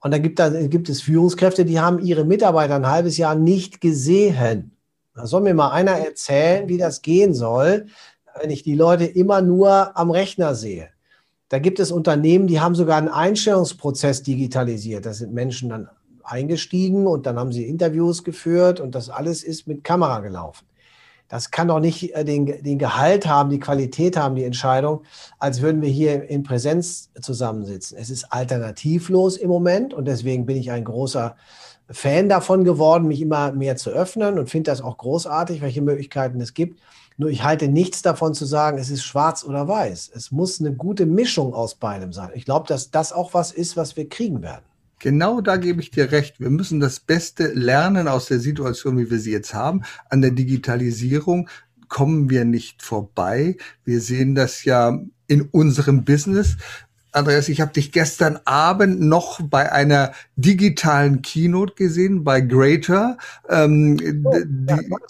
[0.00, 3.82] Und da gibt, da gibt es Führungskräfte, die haben ihre Mitarbeiter ein halbes Jahr nicht
[3.82, 4.72] gesehen.
[5.14, 7.88] Da soll mir mal einer erzählen, wie das gehen soll,
[8.40, 10.88] wenn ich die Leute immer nur am Rechner sehe.
[11.50, 15.04] Da gibt es Unternehmen, die haben sogar einen Einstellungsprozess digitalisiert.
[15.04, 15.90] Da sind Menschen dann
[16.22, 20.67] eingestiegen und dann haben sie Interviews geführt und das alles ist mit Kamera gelaufen.
[21.28, 25.02] Das kann doch nicht äh, den, den Gehalt haben, die Qualität haben, die Entscheidung,
[25.38, 27.98] als würden wir hier in Präsenz zusammensitzen.
[27.98, 31.36] Es ist alternativlos im Moment und deswegen bin ich ein großer
[31.90, 36.40] Fan davon geworden, mich immer mehr zu öffnen und finde das auch großartig, welche Möglichkeiten
[36.40, 36.80] es gibt.
[37.16, 40.12] Nur ich halte nichts davon zu sagen, es ist schwarz oder weiß.
[40.14, 42.30] Es muss eine gute Mischung aus beidem sein.
[42.34, 44.67] Ich glaube, dass das auch was ist, was wir kriegen werden.
[44.98, 46.40] Genau da gebe ich dir recht.
[46.40, 49.82] Wir müssen das Beste lernen aus der Situation, wie wir sie jetzt haben.
[50.10, 51.48] An der Digitalisierung
[51.88, 53.56] kommen wir nicht vorbei.
[53.84, 56.56] Wir sehen das ja in unserem Business.
[57.12, 63.16] Andreas, ich habe dich gestern Abend noch bei einer digitalen Keynote gesehen, bei Greater.
[63.48, 64.36] Ähm, oh,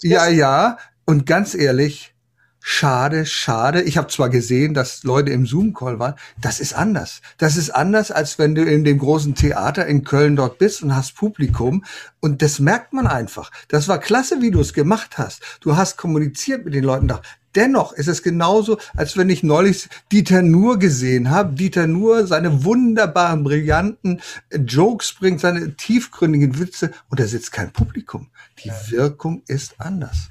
[0.01, 2.13] die, ja, ja, und ganz ehrlich,
[2.59, 3.81] schade, schade.
[3.81, 6.15] Ich habe zwar gesehen, dass Leute im Zoom-Call waren.
[6.39, 7.21] Das ist anders.
[7.37, 10.95] Das ist anders, als wenn du in dem großen Theater in Köln dort bist und
[10.95, 11.83] hast Publikum.
[12.19, 13.51] Und das merkt man einfach.
[13.67, 15.41] Das war klasse, wie du es gemacht hast.
[15.61, 17.21] Du hast kommuniziert mit den Leuten da.
[17.55, 21.55] Dennoch ist es genauso, als wenn ich neulich Dieter Nuhr gesehen habe.
[21.55, 28.29] Dieter Nuhr seine wunderbaren, brillanten Jokes bringt, seine tiefgründigen Witze und da sitzt kein Publikum.
[28.63, 30.29] Die Wirkung ist anders.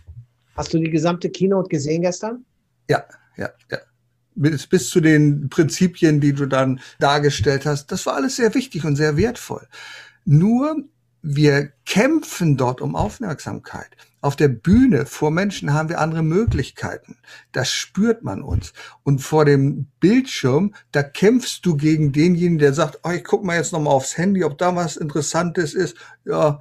[0.59, 2.45] Hast du die gesamte Keynote gesehen gestern?
[2.91, 3.05] Ja,
[3.37, 3.79] ja, ja.
[4.35, 7.93] Bis, bis zu den Prinzipien, die du dann dargestellt hast.
[7.93, 9.69] Das war alles sehr wichtig und sehr wertvoll.
[10.25, 10.85] Nur
[11.23, 13.97] wir kämpfen dort um Aufmerksamkeit.
[14.21, 17.19] Auf der Bühne vor Menschen haben wir andere Möglichkeiten.
[17.53, 18.73] Das spürt man uns.
[19.05, 23.57] Und vor dem Bildschirm, da kämpfst du gegen denjenigen, der sagt, oh, ich guck mal
[23.57, 25.97] jetzt nochmal aufs Handy, ob da was Interessantes ist.
[26.25, 26.61] Ja,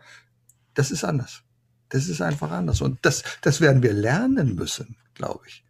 [0.75, 1.43] das ist anders.
[1.89, 2.81] Das ist einfach anders.
[2.81, 5.63] Und das, das werden wir lernen müssen, glaube ich.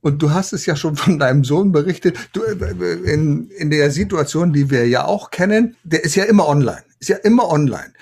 [0.00, 2.18] Und du hast es ja schon von deinem Sohn berichtet.
[2.32, 6.48] Du, äh, in, in der Situation, die wir ja auch kennen, der ist ja immer
[6.48, 6.82] online.
[6.98, 7.92] Ist ja immer online.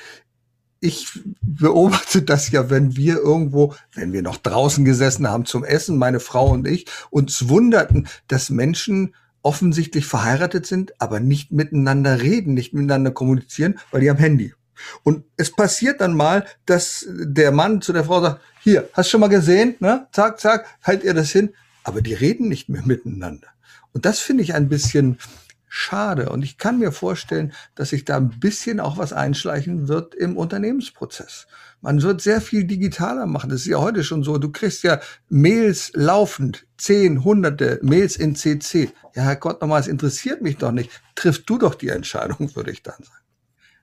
[0.80, 1.08] Ich
[1.42, 6.20] beobachte das ja, wenn wir irgendwo, wenn wir noch draußen gesessen haben zum Essen, meine
[6.20, 12.74] Frau und ich, uns wunderten, dass Menschen offensichtlich verheiratet sind, aber nicht miteinander reden, nicht
[12.74, 14.54] miteinander kommunizieren, weil die am Handy.
[15.02, 19.10] Und es passiert dann mal, dass der Mann zu der Frau sagt, hier, hast du
[19.12, 20.08] schon mal gesehen, ne?
[20.12, 21.54] Zack, zack, halt ihr das hin.
[21.84, 23.48] Aber die reden nicht mehr miteinander.
[23.92, 25.18] Und das finde ich ein bisschen
[25.68, 26.30] schade.
[26.30, 30.36] Und ich kann mir vorstellen, dass sich da ein bisschen auch was einschleichen wird im
[30.36, 31.46] Unternehmensprozess.
[31.80, 33.50] Man wird sehr viel digitaler machen.
[33.50, 34.38] Das ist ja heute schon so.
[34.38, 38.90] Du kriegst ja Mails laufend, zehn, hunderte Mails in CC.
[39.14, 40.90] Ja, Herr Gott, nochmal, es interessiert mich doch nicht.
[41.14, 43.27] Triff du doch die Entscheidung, würde ich dann sagen.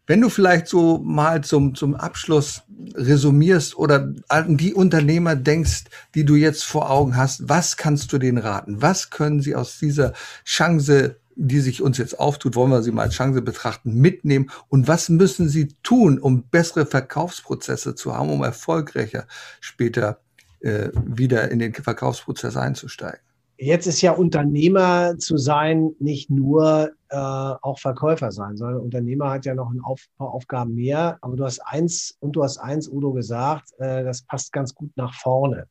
[0.08, 2.62] Wenn du vielleicht so mal zum, zum Abschluss
[2.94, 8.20] resumierst oder an die Unternehmer denkst, die du jetzt vor Augen hast, was kannst du
[8.20, 8.82] denen raten?
[8.82, 10.14] Was können sie aus dieser
[10.46, 14.52] Chance, die sich uns jetzt auftut, wollen wir sie mal als Chance betrachten, mitnehmen?
[14.70, 19.26] Und was müssen sie tun, um bessere Verkaufsprozesse zu haben, um erfolgreicher
[19.60, 20.20] später
[20.60, 23.25] äh, wieder in den Verkaufsprozess einzusteigen?
[23.58, 29.46] Jetzt ist ja Unternehmer zu sein nicht nur äh, auch Verkäufer sein, sondern Unternehmer hat
[29.46, 31.18] ja noch ein Auf paar Aufgaben mehr.
[31.22, 34.92] Aber du hast eins und du hast eins, Udo, gesagt, äh, das passt ganz gut
[34.96, 35.68] nach vorne.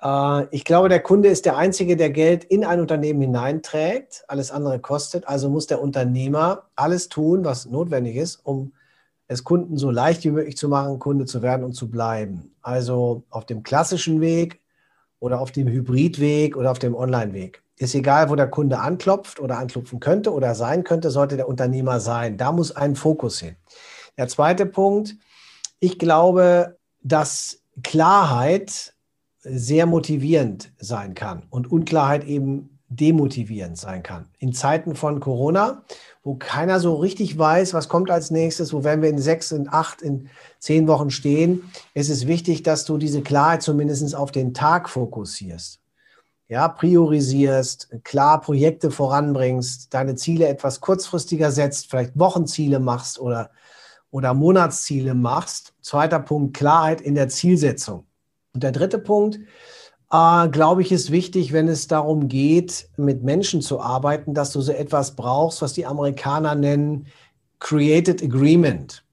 [0.00, 4.24] Äh, ich glaube, der Kunde ist der Einzige, der Geld in ein Unternehmen hineinträgt.
[4.28, 5.26] Alles andere kostet.
[5.26, 8.72] Also muss der Unternehmer alles tun, was notwendig ist, um
[9.26, 12.54] es Kunden so leicht wie möglich zu machen, Kunde zu werden und zu bleiben.
[12.62, 14.60] Also auf dem klassischen Weg
[15.24, 17.62] oder auf dem Hybridweg oder auf dem Online-Weg.
[17.78, 21.98] Ist egal, wo der Kunde anklopft oder anklopfen könnte oder sein könnte, sollte der Unternehmer
[21.98, 22.36] sein.
[22.36, 23.56] Da muss ein Fokus hin.
[24.18, 25.16] Der zweite Punkt,
[25.80, 28.92] ich glaube, dass Klarheit
[29.40, 34.28] sehr motivierend sein kann und Unklarheit eben demotivierend sein kann.
[34.38, 35.82] In Zeiten von Corona,
[36.22, 39.68] wo keiner so richtig weiß, was kommt als nächstes, wo werden wir in sechs, in
[39.68, 44.54] acht, in zehn Wochen stehen, ist es wichtig, dass du diese Klarheit zumindest auf den
[44.54, 45.80] Tag fokussierst.
[46.48, 53.50] Ja, priorisierst, klar Projekte voranbringst, deine Ziele etwas kurzfristiger setzt, vielleicht Wochenziele machst oder,
[54.10, 55.74] oder Monatsziele machst.
[55.80, 58.06] Zweiter Punkt, Klarheit in der Zielsetzung.
[58.52, 59.40] Und der dritte Punkt,
[60.14, 64.60] äh, glaube ich, ist wichtig, wenn es darum geht, mit Menschen zu arbeiten, dass du
[64.60, 67.06] so etwas brauchst, was die Amerikaner nennen
[67.58, 69.04] Created Agreement.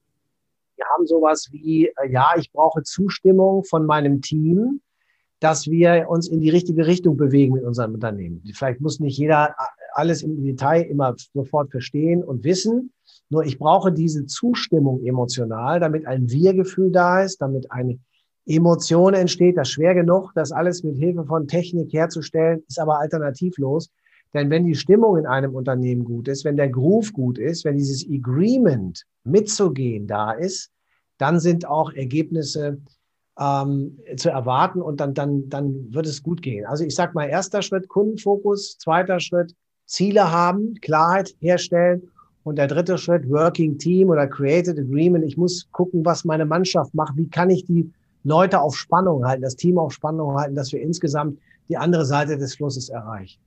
[0.75, 4.81] Wir haben sowas wie, äh, ja, ich brauche Zustimmung von meinem Team,
[5.39, 8.43] dass wir uns in die richtige Richtung bewegen mit unserem Unternehmen.
[8.53, 9.55] Vielleicht muss nicht jeder
[9.93, 12.93] alles im Detail immer sofort verstehen und wissen.
[13.29, 17.97] Nur ich brauche diese Zustimmung emotional, damit ein Wir-Gefühl da ist, damit eine
[18.45, 23.89] Emotion entsteht, das schwer genug, das alles mit Hilfe von Technik herzustellen, ist aber alternativlos.
[24.33, 27.77] Denn wenn die Stimmung in einem Unternehmen gut ist, wenn der Groove gut ist, wenn
[27.77, 30.71] dieses Agreement mitzugehen da ist,
[31.17, 32.79] dann sind auch Ergebnisse
[33.39, 36.65] ähm, zu erwarten und dann, dann, dann wird es gut gehen.
[36.65, 39.53] Also ich sage mal, erster Schritt Kundenfokus, zweiter Schritt
[39.85, 42.09] Ziele haben, Klarheit herstellen
[42.43, 45.25] und der dritte Schritt Working Team oder Created Agreement.
[45.25, 47.15] Ich muss gucken, was meine Mannschaft macht.
[47.17, 47.91] Wie kann ich die
[48.23, 52.37] Leute auf Spannung halten, das Team auf Spannung halten, dass wir insgesamt die andere Seite
[52.37, 53.39] des Flusses erreichen.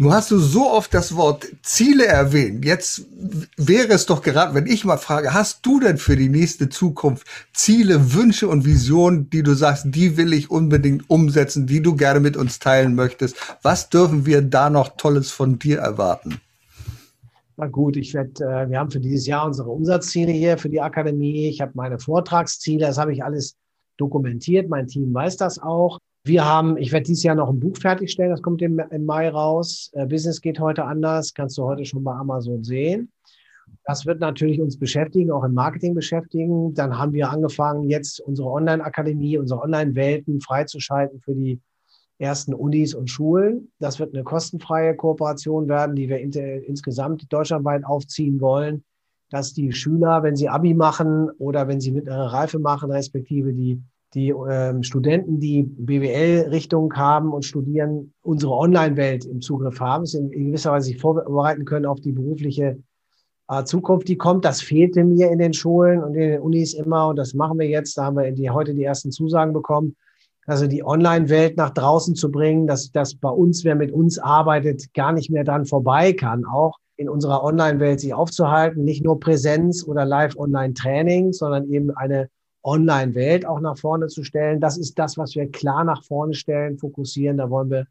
[0.00, 2.64] Nun hast du so oft das Wort Ziele erwähnt.
[2.64, 3.04] Jetzt
[3.56, 7.26] wäre es doch gerade, wenn ich mal frage, hast du denn für die nächste Zukunft
[7.52, 12.20] Ziele, Wünsche und Visionen, die du sagst, die will ich unbedingt umsetzen, die du gerne
[12.20, 13.36] mit uns teilen möchtest?
[13.62, 16.40] Was dürfen wir da noch Tolles von dir erwarten?
[17.56, 20.80] Na gut, ich werde, äh, wir haben für dieses Jahr unsere Umsatzziele hier für die
[20.80, 21.48] Akademie.
[21.48, 23.56] Ich habe meine Vortragsziele, das habe ich alles
[23.98, 24.68] dokumentiert.
[24.68, 25.98] Mein Team weiß das auch.
[26.24, 29.28] Wir haben, ich werde dieses Jahr noch ein Buch fertigstellen, das kommt im, im Mai
[29.28, 29.90] raus.
[29.94, 33.10] Äh, Business geht heute anders, kannst du heute schon bei Amazon sehen.
[33.84, 36.74] Das wird natürlich uns beschäftigen, auch im Marketing beschäftigen.
[36.74, 41.60] Dann haben wir angefangen, jetzt unsere Online-Akademie, unsere Online-Welten freizuschalten für die
[42.18, 43.70] ersten Unis und Schulen.
[43.78, 48.84] Das wird eine kostenfreie Kooperation werden, die wir insgesamt deutschlandweit aufziehen wollen,
[49.30, 53.82] dass die Schüler, wenn sie Abi machen oder wenn sie mittlere Reife machen, respektive die,
[54.14, 60.30] die äh, Studenten, die BWL-Richtung haben und studieren, unsere Online-Welt im Zugriff haben, es in
[60.30, 62.78] gewisser Weise sich vorbereiten können auf die berufliche
[63.48, 64.44] äh, Zukunft, die kommt.
[64.44, 67.68] Das fehlte mir in den Schulen und in den Unis immer und das machen wir
[67.68, 67.98] jetzt.
[67.98, 69.94] Da haben wir die, heute die ersten Zusagen bekommen
[70.48, 74.94] also die Online-Welt nach draußen zu bringen, dass, dass bei uns, wer mit uns arbeitet,
[74.94, 79.86] gar nicht mehr dran vorbei kann, auch in unserer Online-Welt sich aufzuhalten, nicht nur Präsenz
[79.86, 82.28] oder Live-Online-Training, sondern eben eine
[82.64, 84.60] Online-Welt auch nach vorne zu stellen.
[84.60, 87.86] Das ist das, was wir klar nach vorne stellen, fokussieren, da wollen wir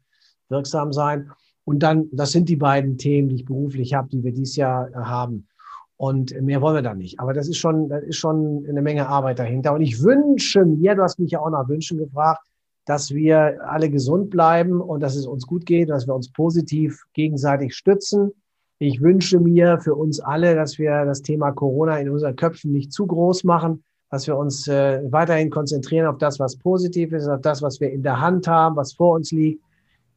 [0.50, 1.30] wirksam sein.
[1.64, 4.90] Und dann, das sind die beiden Themen, die ich beruflich habe, die wir dieses Jahr
[4.94, 5.48] haben.
[5.96, 7.18] Und mehr wollen wir da nicht.
[7.18, 9.72] Aber das ist schon, das ist schon eine Menge Arbeit dahinter.
[9.72, 12.46] Und ich wünsche mir, du hast mich ja auch nach Wünschen gefragt,
[12.84, 17.04] dass wir alle gesund bleiben und dass es uns gut geht, dass wir uns positiv
[17.14, 18.32] gegenseitig stützen.
[18.80, 22.92] Ich wünsche mir für uns alle, dass wir das Thema Corona in unseren Köpfen nicht
[22.92, 27.40] zu groß machen, dass wir uns äh, weiterhin konzentrieren auf das, was positiv ist, auf
[27.40, 29.62] das, was wir in der Hand haben, was vor uns liegt.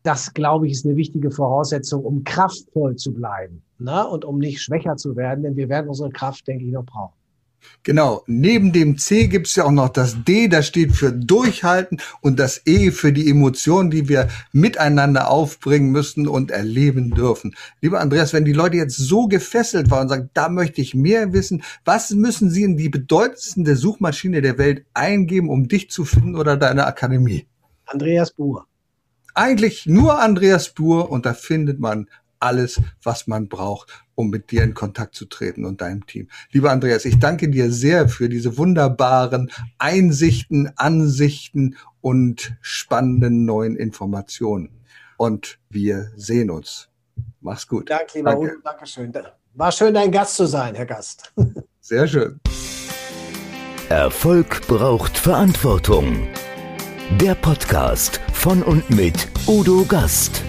[0.03, 4.07] Das, glaube ich, ist eine wichtige Voraussetzung, um kraftvoll zu bleiben ne?
[4.07, 7.13] und um nicht schwächer zu werden, denn wir werden unsere Kraft, denke ich, noch brauchen.
[7.83, 11.99] Genau, neben dem C gibt es ja auch noch das D, das steht für Durchhalten
[12.21, 17.55] und das E für die Emotionen, die wir miteinander aufbringen müssen und erleben dürfen.
[17.81, 21.33] Lieber Andreas, wenn die Leute jetzt so gefesselt waren und sagen, da möchte ich mehr
[21.33, 26.35] wissen, was müssen sie in die bedeutendste Suchmaschine der Welt eingeben, um dich zu finden
[26.35, 27.47] oder deine Akademie?
[27.85, 28.67] Andreas Buhr.
[29.33, 32.07] Eigentlich nur Andreas Buhr und da findet man
[32.41, 36.27] alles, was man braucht, um mit dir in Kontakt zu treten und deinem Team.
[36.51, 44.81] Lieber Andreas, ich danke dir sehr für diese wunderbaren Einsichten, Ansichten und spannenden neuen Informationen.
[45.17, 46.89] Und wir sehen uns.
[47.41, 47.89] Mach's gut.
[47.89, 48.53] Danke, lieber danke.
[48.53, 48.61] Udo.
[48.63, 49.13] Dankeschön.
[49.53, 51.33] War schön, dein Gast zu sein, Herr Gast.
[51.79, 52.39] Sehr schön.
[53.89, 56.27] Erfolg braucht Verantwortung.
[57.19, 60.43] Der Podcast von und mit Udo Gast.